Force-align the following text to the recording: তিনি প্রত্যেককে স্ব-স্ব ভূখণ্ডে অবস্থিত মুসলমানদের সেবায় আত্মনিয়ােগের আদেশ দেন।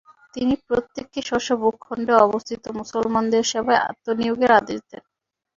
তিনি 0.33 0.53
প্রত্যেককে 0.67 1.19
স্ব-স্ব 1.21 1.51
ভূখণ্ডে 1.61 2.13
অবস্থিত 2.21 2.63
মুসলমানদের 2.79 3.43
সেবায় 3.51 3.83
আত্মনিয়ােগের 3.89 4.51
আদেশ 4.59 4.79
দেন। 4.89 5.03